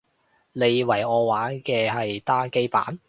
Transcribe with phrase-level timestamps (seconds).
[0.53, 2.97] 你以為我玩嘅係單機版